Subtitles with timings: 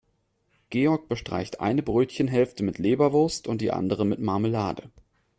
[0.71, 4.89] Georg bestreicht eine Brötchenhälfte mit Leberwurst und die andere mit Marmelade.